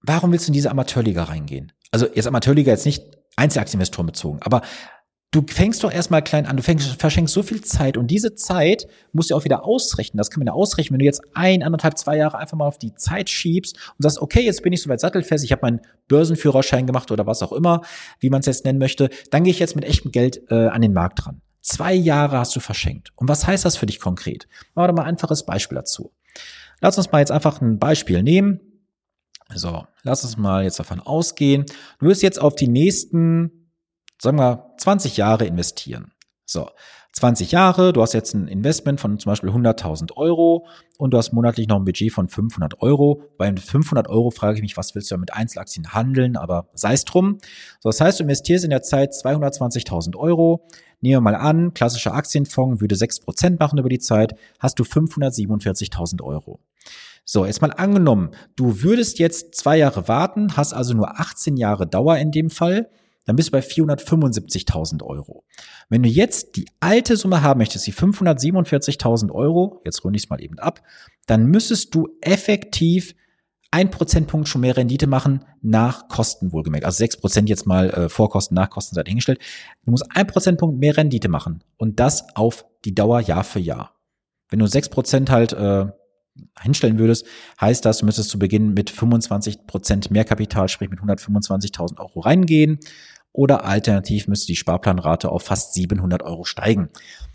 Warum 0.00 0.30
willst 0.30 0.46
du 0.46 0.50
in 0.50 0.54
diese 0.54 0.70
Amateurliga 0.70 1.24
reingehen? 1.24 1.72
Also 1.90 2.06
jetzt 2.06 2.26
Amateurliga 2.26 2.70
jetzt 2.70 2.86
nicht 2.86 3.18
Einzelaktieninvestoren 3.36 4.06
bezogen, 4.06 4.38
aber 4.42 4.62
du 5.34 5.44
fängst 5.46 5.82
doch 5.82 5.92
erstmal 5.92 6.22
klein 6.22 6.46
an, 6.46 6.56
du 6.56 6.62
fängst, 6.62 7.00
verschenkst 7.00 7.34
so 7.34 7.42
viel 7.42 7.60
Zeit 7.60 7.96
und 7.96 8.06
diese 8.06 8.34
Zeit 8.34 8.86
musst 9.12 9.30
du 9.30 9.34
auch 9.34 9.44
wieder 9.44 9.64
ausrechnen. 9.64 10.18
Das 10.18 10.30
kann 10.30 10.40
man 10.40 10.46
ja 10.46 10.52
ausrechnen, 10.52 10.94
wenn 10.94 11.00
du 11.00 11.04
jetzt 11.04 11.22
ein, 11.34 11.62
anderthalb, 11.62 11.98
zwei 11.98 12.16
Jahre 12.16 12.38
einfach 12.38 12.56
mal 12.56 12.66
auf 12.66 12.78
die 12.78 12.94
Zeit 12.94 13.28
schiebst 13.28 13.76
und 13.76 14.02
sagst, 14.02 14.20
okay, 14.20 14.42
jetzt 14.42 14.62
bin 14.62 14.72
ich 14.72 14.82
soweit 14.82 15.00
sattelfest, 15.00 15.44
ich 15.44 15.50
habe 15.50 15.62
meinen 15.62 15.80
Börsenführerschein 16.06 16.86
gemacht 16.86 17.10
oder 17.10 17.26
was 17.26 17.42
auch 17.42 17.52
immer, 17.52 17.82
wie 18.20 18.30
man 18.30 18.40
es 18.40 18.46
jetzt 18.46 18.64
nennen 18.64 18.78
möchte, 18.78 19.10
dann 19.30 19.42
gehe 19.42 19.50
ich 19.50 19.58
jetzt 19.58 19.74
mit 19.74 19.84
echtem 19.84 20.12
Geld 20.12 20.40
äh, 20.50 20.68
an 20.68 20.82
den 20.82 20.92
Markt 20.92 21.26
ran. 21.26 21.40
Zwei 21.62 21.94
Jahre 21.94 22.38
hast 22.38 22.54
du 22.54 22.60
verschenkt. 22.60 23.12
Und 23.16 23.28
was 23.28 23.46
heißt 23.46 23.64
das 23.64 23.76
für 23.76 23.86
dich 23.86 23.98
konkret? 23.98 24.46
Machen 24.74 24.90
wir 24.90 24.92
mal 24.92 25.02
ein 25.02 25.14
einfaches 25.14 25.44
Beispiel 25.44 25.76
dazu. 25.76 26.12
Lass 26.80 26.98
uns 26.98 27.10
mal 27.10 27.20
jetzt 27.20 27.32
einfach 27.32 27.60
ein 27.60 27.78
Beispiel 27.78 28.22
nehmen. 28.22 28.60
So, 29.54 29.86
lass 30.02 30.24
uns 30.24 30.36
mal 30.36 30.64
jetzt 30.64 30.78
davon 30.78 31.00
ausgehen. 31.00 31.64
Du 31.98 32.06
wirst 32.06 32.22
jetzt 32.22 32.40
auf 32.40 32.54
die 32.54 32.68
nächsten 32.68 33.63
sagen 34.24 34.38
wir, 34.38 34.74
20 34.78 35.16
Jahre 35.16 35.46
investieren. 35.46 36.12
So, 36.44 36.68
20 37.12 37.52
Jahre, 37.52 37.92
du 37.92 38.02
hast 38.02 38.12
jetzt 38.12 38.34
ein 38.34 38.48
Investment 38.48 39.00
von 39.00 39.20
zum 39.20 39.30
Beispiel 39.30 39.50
100.000 39.50 40.16
Euro 40.16 40.66
und 40.98 41.12
du 41.12 41.18
hast 41.18 41.32
monatlich 41.32 41.68
noch 41.68 41.76
ein 41.76 41.84
Budget 41.84 42.12
von 42.12 42.28
500 42.28 42.82
Euro. 42.82 43.22
Bei 43.38 43.54
500 43.54 44.08
Euro 44.08 44.30
frage 44.30 44.56
ich 44.56 44.62
mich, 44.62 44.76
was 44.76 44.96
willst 44.96 45.12
du 45.12 45.16
mit 45.16 45.32
Einzelaktien 45.32 45.94
handeln, 45.94 46.36
aber 46.36 46.68
sei 46.74 46.94
es 46.94 47.04
drum. 47.04 47.38
So, 47.78 47.88
das 47.88 48.00
heißt, 48.00 48.18
du 48.18 48.24
investierst 48.24 48.64
in 48.64 48.70
der 48.70 48.82
Zeit 48.82 49.12
220.000 49.12 50.16
Euro. 50.16 50.66
Nehmen 51.00 51.16
wir 51.16 51.20
mal 51.20 51.36
an, 51.36 51.72
klassischer 51.72 52.14
Aktienfonds 52.14 52.80
würde 52.80 52.96
6% 52.96 53.58
machen 53.60 53.78
über 53.78 53.88
die 53.88 54.00
Zeit, 54.00 54.34
hast 54.58 54.80
du 54.80 54.82
547.000 54.82 56.20
Euro. 56.22 56.58
So, 57.24 57.46
jetzt 57.46 57.62
mal 57.62 57.72
angenommen, 57.72 58.30
du 58.56 58.82
würdest 58.82 59.18
jetzt 59.20 59.54
zwei 59.54 59.78
Jahre 59.78 60.08
warten, 60.08 60.56
hast 60.56 60.72
also 60.72 60.94
nur 60.94 61.20
18 61.20 61.56
Jahre 61.56 61.86
Dauer 61.86 62.16
in 62.18 62.32
dem 62.32 62.50
Fall 62.50 62.90
dann 63.24 63.36
bist 63.36 63.48
du 63.48 63.52
bei 63.52 63.60
475.000 63.60 65.02
Euro. 65.02 65.44
Wenn 65.88 66.02
du 66.02 66.08
jetzt 66.08 66.56
die 66.56 66.66
alte 66.80 67.16
Summe 67.16 67.42
haben 67.42 67.58
möchtest, 67.58 67.86
die 67.86 67.92
547.000 67.92 69.30
Euro, 69.30 69.80
jetzt 69.84 70.04
runde 70.04 70.16
ich 70.16 70.24
es 70.24 70.30
mal 70.30 70.42
eben 70.42 70.58
ab, 70.58 70.82
dann 71.26 71.46
müsstest 71.46 71.94
du 71.94 72.08
effektiv 72.20 73.14
ein 73.70 73.90
Prozentpunkt 73.90 74.46
schon 74.46 74.60
mehr 74.60 74.76
Rendite 74.76 75.08
machen 75.08 75.44
nach 75.60 76.06
Kosten 76.06 76.52
wohlgemerkt. 76.52 76.86
Also 76.86 76.98
sechs 76.98 77.16
Prozent 77.16 77.48
jetzt 77.48 77.66
mal 77.66 77.90
äh, 77.90 78.08
Vorkosten, 78.08 78.54
Nachkosten 78.54 78.94
seid 78.94 79.08
hingestellt. 79.08 79.40
Du 79.84 79.90
musst 79.90 80.06
ein 80.14 80.26
Prozentpunkt 80.28 80.78
mehr 80.78 80.96
Rendite 80.96 81.28
machen 81.28 81.64
und 81.76 81.98
das 81.98 82.36
auf 82.36 82.66
die 82.84 82.94
Dauer 82.94 83.20
Jahr 83.20 83.42
für 83.42 83.58
Jahr. 83.58 83.96
Wenn 84.48 84.60
du 84.60 84.66
sechs 84.66 84.88
Prozent 84.88 85.28
halt 85.28 85.54
äh, 85.54 85.86
hinstellen 86.60 87.00
würdest, 87.00 87.26
heißt 87.60 87.84
das, 87.84 87.98
du 87.98 88.06
müsstest 88.06 88.30
zu 88.30 88.38
Beginn 88.38 88.74
mit 88.74 88.90
25 88.90 89.66
Prozent 89.66 90.08
mehr 90.08 90.24
Kapital, 90.24 90.68
sprich 90.68 90.90
mit 90.90 91.00
125.000 91.00 91.98
Euro 91.98 92.20
reingehen 92.20 92.78
oder 93.34 93.64
alternativ 93.64 94.28
müsste 94.28 94.46
die 94.46 94.56
Sparplanrate 94.56 95.28
auf 95.28 95.42
fast 95.42 95.74
700 95.74 96.22
Euro 96.22 96.44
steigen. 96.44 96.88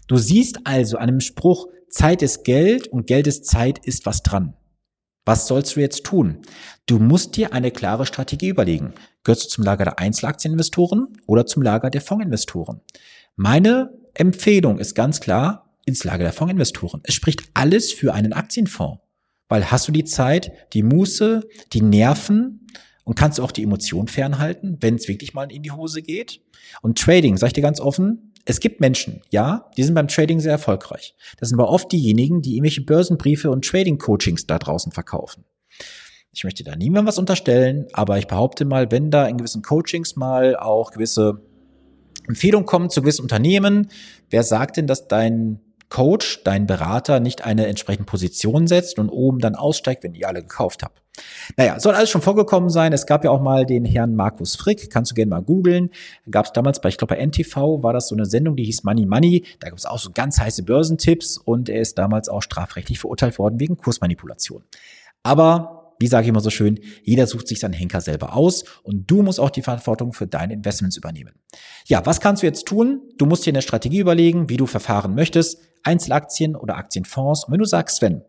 Du 0.07 0.17
siehst 0.17 0.61
also 0.63 0.97
an 0.97 1.07
dem 1.07 1.19
Spruch, 1.19 1.67
Zeit 1.89 2.23
ist 2.23 2.45
Geld 2.45 2.87
und 2.87 3.05
Geld 3.05 3.27
ist 3.27 3.45
Zeit 3.45 3.77
ist 3.85 4.07
was 4.07 4.23
dran. 4.23 4.55
Was 5.25 5.45
sollst 5.45 5.75
du 5.75 5.81
jetzt 5.81 6.05
tun? 6.05 6.39
Du 6.87 6.97
musst 6.97 7.35
dir 7.35 7.53
eine 7.53 7.69
klare 7.69 8.05
Strategie 8.05 8.47
überlegen. 8.47 8.93
Gehörst 9.23 9.45
du 9.45 9.49
zum 9.49 9.63
Lager 9.63 9.83
der 9.83 9.99
Einzelaktieninvestoren 9.99 11.17
oder 11.27 11.45
zum 11.45 11.61
Lager 11.61 11.89
der 11.89 12.01
Fondsinvestoren? 12.01 12.79
Meine 13.35 13.91
Empfehlung 14.13 14.79
ist 14.79 14.95
ganz 14.95 15.19
klar 15.19 15.75
ins 15.85 16.03
Lager 16.05 16.23
der 16.23 16.33
Fondsinvestoren. 16.33 17.01
Es 17.03 17.13
spricht 17.13 17.43
alles 17.53 17.91
für 17.91 18.13
einen 18.13 18.33
Aktienfonds. 18.33 19.01
Weil 19.49 19.69
hast 19.69 19.87
du 19.87 19.91
die 19.91 20.05
Zeit, 20.05 20.51
die 20.73 20.83
Muße, 20.83 21.41
die 21.73 21.81
Nerven, 21.81 22.67
und 23.09 23.15
kannst 23.15 23.41
auch 23.41 23.51
die 23.51 23.63
Emotionen 23.63 24.07
fernhalten, 24.07 24.77
wenn 24.81 24.93
es 24.93 25.07
wirklich 25.07 25.33
mal 25.33 25.51
in 25.51 25.63
die 25.63 25.71
Hose 25.71 26.03
geht. 26.03 26.41
Und 26.83 26.99
Trading, 26.99 27.37
sag 27.37 27.47
ich 27.47 27.53
dir 27.53 27.63
ganz 27.63 27.79
offen, 27.79 28.33
es 28.45 28.59
gibt 28.59 28.81
Menschen, 28.81 29.23
ja, 29.31 29.71
die 29.75 29.81
sind 29.81 29.95
beim 29.95 30.07
Trading 30.07 30.39
sehr 30.39 30.51
erfolgreich. 30.51 31.15
Das 31.39 31.49
sind 31.49 31.59
aber 31.59 31.71
oft 31.71 31.91
diejenigen, 31.91 32.43
die 32.43 32.51
irgendwelche 32.51 32.81
Börsenbriefe 32.81 33.49
und 33.49 33.65
Trading-Coachings 33.65 34.45
da 34.45 34.59
draußen 34.59 34.91
verkaufen. 34.91 35.43
Ich 36.31 36.43
möchte 36.43 36.63
da 36.63 36.75
niemandem 36.75 37.07
was 37.07 37.17
unterstellen, 37.17 37.87
aber 37.93 38.19
ich 38.19 38.27
behaupte 38.27 38.63
mal, 38.63 38.91
wenn 38.91 39.09
da 39.09 39.25
in 39.25 39.37
gewissen 39.37 39.63
Coachings 39.63 40.15
mal 40.15 40.55
auch 40.55 40.91
gewisse 40.91 41.41
Empfehlungen 42.27 42.67
kommen 42.67 42.91
zu 42.91 43.01
gewissen 43.01 43.23
Unternehmen, 43.23 43.87
wer 44.29 44.43
sagt 44.43 44.77
denn, 44.77 44.85
dass 44.85 45.07
dein 45.07 45.61
Coach, 45.89 46.43
dein 46.43 46.67
Berater 46.67 47.19
nicht 47.19 47.43
eine 47.43 47.67
entsprechende 47.67 48.05
Position 48.05 48.67
setzt 48.67 48.99
und 48.99 49.09
oben 49.09 49.39
dann 49.39 49.55
aussteigt, 49.55 50.03
wenn 50.03 50.13
ihr 50.13 50.27
alle 50.27 50.41
gekauft 50.41 50.83
habt? 50.83 51.01
Naja, 51.57 51.79
soll 51.79 51.95
alles 51.95 52.09
schon 52.09 52.21
vorgekommen 52.21 52.69
sein. 52.69 52.93
Es 52.93 53.05
gab 53.05 53.23
ja 53.23 53.31
auch 53.31 53.41
mal 53.41 53.65
den 53.65 53.85
Herrn 53.85 54.15
Markus 54.15 54.55
Frick, 54.55 54.89
kannst 54.89 55.11
du 55.11 55.15
gerne 55.15 55.29
mal 55.29 55.41
googeln. 55.41 55.89
Gab 56.29 56.45
es 56.45 56.53
damals 56.53 56.79
bei, 56.79 56.89
ich 56.89 56.97
glaube 56.97 57.15
bei 57.15 57.25
NTV, 57.25 57.83
war 57.83 57.93
das 57.93 58.07
so 58.07 58.15
eine 58.15 58.25
Sendung, 58.25 58.55
die 58.55 58.63
hieß 58.63 58.83
Money 58.83 59.05
Money. 59.05 59.45
Da 59.59 59.69
gab 59.69 59.77
es 59.77 59.85
auch 59.85 59.99
so 59.99 60.11
ganz 60.13 60.39
heiße 60.39 60.63
Börsentipps 60.63 61.37
und 61.37 61.69
er 61.69 61.81
ist 61.81 61.97
damals 61.97 62.29
auch 62.29 62.41
strafrechtlich 62.41 62.99
verurteilt 62.99 63.39
worden 63.39 63.59
wegen 63.59 63.77
Kursmanipulation. 63.77 64.63
Aber 65.23 65.78
wie 65.99 66.07
sage 66.07 66.23
ich 66.23 66.29
immer 66.29 66.39
so 66.39 66.49
schön, 66.49 66.79
jeder 67.03 67.27
sucht 67.27 67.47
sich 67.47 67.59
seinen 67.59 67.73
Henker 67.73 68.01
selber 68.01 68.35
aus 68.35 68.63
und 68.83 69.09
du 69.11 69.21
musst 69.21 69.39
auch 69.39 69.49
die 69.49 69.61
Verantwortung 69.61 70.13
für 70.13 70.27
deine 70.27 70.53
Investments 70.53 70.97
übernehmen. 70.97 71.33
Ja, 71.85 72.05
was 72.05 72.21
kannst 72.21 72.41
du 72.41 72.47
jetzt 72.47 72.65
tun? 72.65 73.01
Du 73.17 73.25
musst 73.25 73.45
dir 73.45 73.51
eine 73.51 73.61
Strategie 73.61 73.99
überlegen, 73.99 74.49
wie 74.49 74.57
du 74.57 74.65
verfahren 74.65 75.13
möchtest. 75.13 75.59
Einzelaktien 75.83 76.55
oder 76.55 76.77
Aktienfonds. 76.77 77.45
Und 77.45 77.53
wenn 77.53 77.59
du 77.59 77.65
sagst, 77.65 77.97
Sven, 77.97 78.21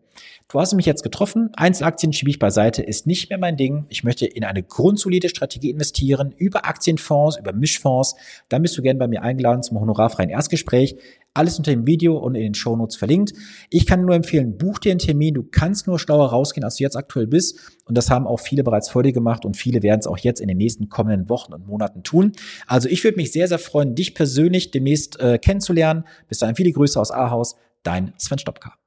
Du 0.51 0.59
hast 0.59 0.73
mich 0.73 0.85
jetzt 0.85 1.03
getroffen. 1.03 1.49
Einzelaktien 1.55 2.11
schiebe 2.11 2.29
ich 2.29 2.37
beiseite, 2.37 2.81
ist 2.83 3.07
nicht 3.07 3.29
mehr 3.29 3.39
mein 3.39 3.55
Ding. 3.55 3.85
Ich 3.87 4.03
möchte 4.03 4.25
in 4.25 4.43
eine 4.43 4.63
grundsolide 4.63 5.29
Strategie 5.29 5.69
investieren, 5.69 6.33
über 6.35 6.65
Aktienfonds, 6.65 7.37
über 7.37 7.53
Mischfonds. 7.53 8.15
Dann 8.49 8.61
bist 8.61 8.77
du 8.77 8.81
gerne 8.81 8.99
bei 8.99 9.07
mir 9.07 9.21
eingeladen 9.21 9.63
zum 9.63 9.79
honorarfreien 9.79 10.29
Erstgespräch. 10.29 10.97
Alles 11.33 11.57
unter 11.57 11.71
dem 11.71 11.87
Video 11.87 12.17
und 12.17 12.35
in 12.35 12.41
den 12.41 12.53
Shownotes 12.53 12.97
verlinkt. 12.97 13.31
Ich 13.69 13.85
kann 13.85 14.03
nur 14.03 14.13
empfehlen, 14.13 14.57
buch 14.57 14.79
dir 14.79 14.91
einen 14.91 14.99
Termin. 14.99 15.35
Du 15.35 15.43
kannst 15.43 15.87
nur 15.87 15.97
schlauer 15.97 16.29
rausgehen, 16.29 16.65
als 16.65 16.75
du 16.75 16.83
jetzt 16.83 16.97
aktuell 16.97 17.27
bist. 17.27 17.57
Und 17.85 17.97
das 17.97 18.09
haben 18.09 18.27
auch 18.27 18.41
viele 18.41 18.65
bereits 18.65 18.89
vor 18.89 19.03
dir 19.03 19.13
gemacht 19.13 19.45
und 19.45 19.55
viele 19.55 19.81
werden 19.83 20.01
es 20.01 20.07
auch 20.07 20.17
jetzt 20.17 20.41
in 20.41 20.49
den 20.49 20.57
nächsten 20.57 20.89
kommenden 20.89 21.29
Wochen 21.29 21.53
und 21.53 21.65
Monaten 21.65 22.03
tun. 22.03 22.33
Also 22.67 22.89
ich 22.89 23.05
würde 23.05 23.15
mich 23.15 23.31
sehr, 23.31 23.47
sehr 23.47 23.59
freuen, 23.59 23.95
dich 23.95 24.13
persönlich 24.15 24.71
demnächst 24.71 25.17
äh, 25.21 25.37
kennenzulernen. 25.37 26.03
Bis 26.27 26.39
dahin 26.39 26.55
viele 26.55 26.73
Grüße 26.73 26.99
aus 26.99 27.11
Ahaus. 27.11 27.55
Dein 27.83 28.13
Sven 28.17 28.37
Stopka. 28.37 28.80